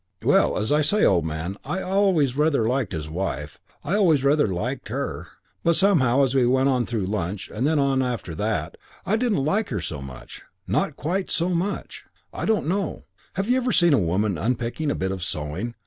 "Well, 0.23 0.57
as 0.57 0.71
I 0.71 0.81
say, 0.81 1.05
old 1.05 1.25
man, 1.27 1.57
I 1.63 1.83
always 1.83 2.35
rather 2.35 2.67
liked 2.67 2.91
his 2.91 3.07
wife. 3.07 3.59
I 3.83 3.93
always 3.93 4.23
rather 4.23 4.47
liked 4.47 4.89
her. 4.89 5.27
But 5.63 5.75
somehow, 5.75 6.23
as 6.23 6.33
we 6.33 6.43
went 6.47 6.69
on 6.69 6.87
through 6.87 7.03
lunch, 7.05 7.51
and 7.53 7.67
then 7.67 7.77
on 7.77 8.01
after 8.01 8.33
that, 8.33 8.77
I 9.05 9.15
didn't 9.15 9.45
like 9.45 9.69
her 9.69 9.77
quite 9.77 9.83
so 9.85 10.01
much. 10.01 10.41
Not 10.65 10.95
quite 10.95 11.29
so 11.29 11.49
much. 11.49 12.05
I 12.33 12.45
don't 12.45 12.65
know. 12.65 13.03
Have 13.33 13.47
you 13.47 13.57
ever 13.57 13.71
seen 13.71 13.93
a 13.93 13.99
woman 13.99 14.39
unpicking 14.39 14.89
a 14.89 14.95
bit 14.95 15.11
of 15.11 15.21
sewing? 15.21 15.75